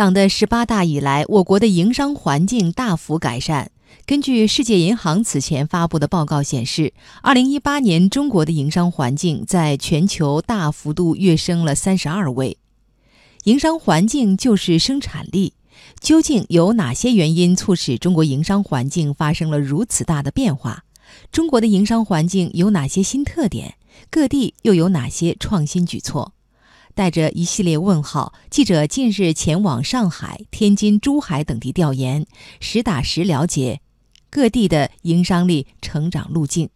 [0.00, 3.70] 党的十八大以来，我国的营商环境大幅改善。
[4.06, 12.56] 根据世界银行此前发布的报告显示，二零一八年中国的营商环境在全球大幅度跃升了三十二位。
[13.44, 15.52] 营商环境就是生产力，
[16.00, 20.84] 究竟有哪些原因促使中国营商环境发生了如此大的变化？
[21.30, 23.74] 中国的营商环境有哪些新特点？
[24.08, 26.32] 各地又有哪些创新举措？
[26.94, 32.26] 带着一系列问号，记者近日前往上海、天津、珠海等地调研，
[32.60, 33.80] 实打实了解
[34.28, 36.68] 各地的营商力成长路径。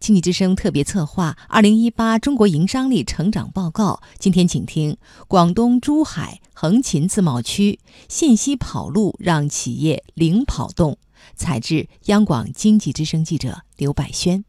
[0.00, 4.96] 经济之声特别策划《二零一八中国营商力成长报告》，今天请听
[5.28, 10.98] 广东珠海横琴自贸区信息跑路让企业零跑动。
[11.34, 14.44] 采自央广经济之声记者刘百轩。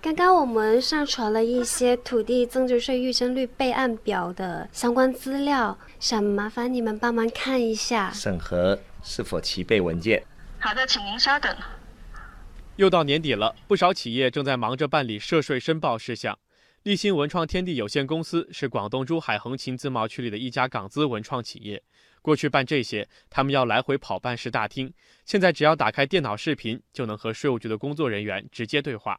[0.00, 10.22] 刚刚我们上传了一些土地增值税预征率备案表的相关资料，想麻烦你们帮忙看一下，审核是否齐备文件。
[10.60, 11.52] 好的，请您稍等。
[12.76, 16.38] 又到年底了，不少企业正在忙着办理涉税申报事项。
[16.84, 21.82] 立新文创天地有限公司是广东珠海横琴自贸区里的一家港资文创企业。
[22.22, 29.18] 过去办这些，他们要来回跑办事大厅，现在只要打开电脑视频，就能和税务局的工作人员直接对话。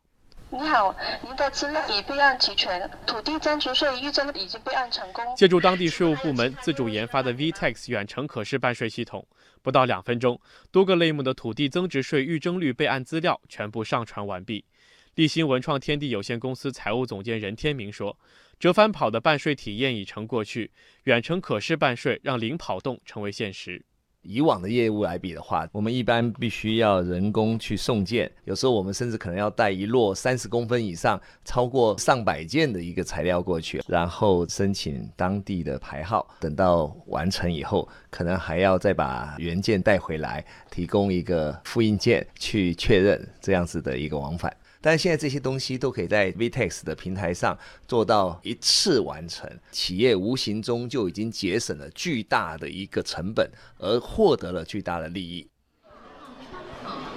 [0.51, 5.23] 你好，您的资料已备案齐全，土地增值税预征已经备案成功。
[5.37, 9.23] 借助当地税务部门自主研发的 VTEX 远程可视办税系统。
[9.61, 10.41] 不到两分钟，
[10.71, 14.65] 多个类目的土地增值税预征率备案资料全部上传完毕。
[15.13, 18.17] 立新文创天地有限公司财务总监任天明说
[18.59, 20.71] ：“折返跑的办税体验已成过去，
[21.03, 23.85] 远程可视办税让零跑动成为现实。”
[24.21, 36.27] 以往的业务来比的话，我们一般必须要人工去送件，有时候我们甚至可能要带一摞三十公分以上、超过上百件的一个材料过去，然后申请当地的牌号。
[36.39, 44.53] 等到完成以后，可能还要再把原件带回来，提供一个复印件去确认这样子的一个往返。
[44.81, 55.49] 但是现在这些东西都可以在 VTEX 的平台上做到一次完成，企业无形中就已经节省了巨大的一个成本，而获得了巨大的利益。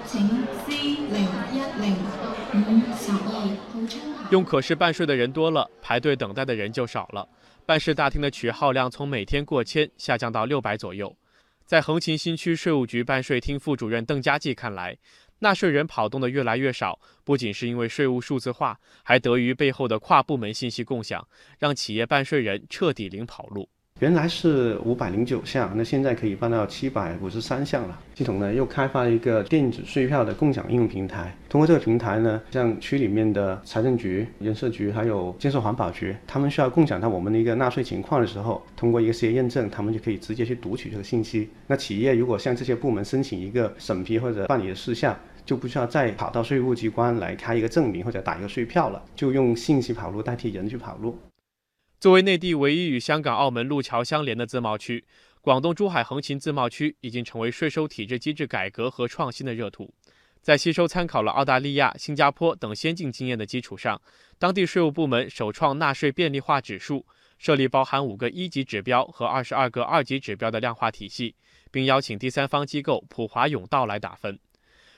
[0.05, 0.27] 请
[0.67, 7.27] C 零一零五十二用可视办税的人多了，排队等待的人就少了，
[7.65, 11.15] 办事大厅的取号量从每天过千下降到六百左右。
[11.65, 14.97] 在横琴新区税务局办税厅副主任邓家骥看来。
[15.43, 21.27] 纳税人跑动的越来越少，不仅是因为税务数字化，还得于背后的跨部门信息共享，
[21.59, 23.67] 让企业办税人彻底零跑路。
[24.03, 27.97] 原来是五百零九项，那现在可以办到七百五十三项了。
[28.15, 41.47] 系统呢又开发了一个电子税票的共享应用平台，通过这个平台呢，像区里面的财政局、人社局还有建设环保局，他们需要共享到我们的一个纳税情况的时候，通过一个企业验证，他们就可以直接去读取这个信息。
[41.65, 51.17] 那企业如果向这些部门申请一个审批或者办理的事项，就不需要再跑到税务机关来开一个证明或者打一个税票了，就用信息跑路代替人去跑路。
[52.03, 55.05] 作为内地唯一与香港、澳门路桥相连的自贸区，
[55.39, 59.93] 广东珠海横琴自贸区已经成为税收体制机制改革和创新的热土。
[60.41, 64.01] 在吸收参考了澳大利亚、新加坡等先进经验的基础上，
[64.37, 67.05] 当地税务部门首创纳税便利化指数，
[67.37, 71.33] 设立包含五个一级指标和二十二个二级指标的量化体系，
[71.71, 74.37] 并邀请第三方机构普华永道来打分。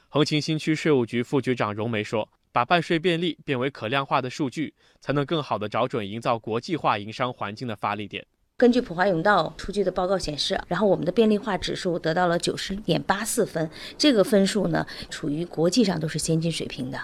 [0.10, 8.26] 横琴新区税务局副局长荣梅说：“把办税便利变为可量化的数据，才能更好地找准营造国际化营商环境的发力点。”
[8.58, 16.98] 根据普华永道出具的报告显示，然后我们的便利化指数得到了九十点八四分，这个分数呢，处于国际上都是先进水平的。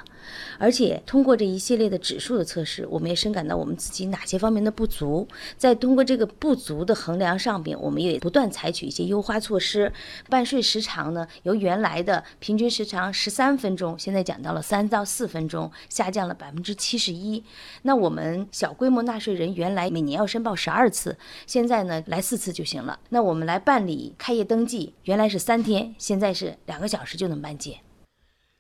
[0.58, 9.92] 而且通过这一系列的指数的测试，我们也深感到我们自己哪些方面的不足，在通过这个不足的衡量上边，我们也不断采取一些优化措施。
[10.30, 17.44] 办税时长呢，由原来的平均时长十三分钟，现在讲到了三到四分钟，下降了百分之七十一。
[17.82, 21.18] 那我们小规模纳税人原来每年要申报十二次。
[21.46, 23.00] 现在呢，来四次就行了。
[23.10, 27.80] 那我们来办理开业登记，原来是三天，现在是两个小时就能办结。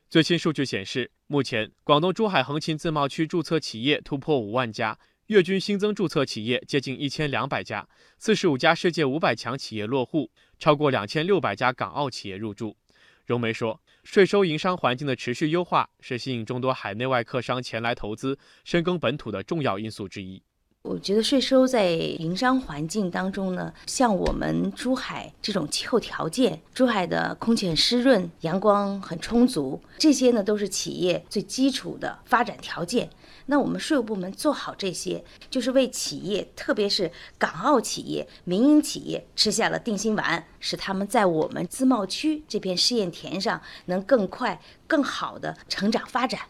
[0.10, 7.88] 最新数据显示，目前广东珠海横琴自贸区注册企业突破五万家，月均新增注册企业接近一千两百家，
[8.18, 10.30] 四十五家世界五百强企业落户，
[10.60, 12.76] 超过两千六百家港澳企业入驻。
[13.26, 20.44] 荣梅说，税收营商环境的持续优化是吸引众多海内外客商前来投资、深耕本土的重要因素之一。
[20.84, 33.10] 我觉得税收在营商环境当中呢，像我们珠海这种气候条件，珠海的空气很湿润，阳光很充足，这些呢都是企业最基础的发展条件。
[33.46, 46.42] 那我们税务部门做好这些，就是为企业，特别是港澳企业、民营企业吃下了定心丸，使他们在我们自贸区这片试验田上能更快、更好的成长发展。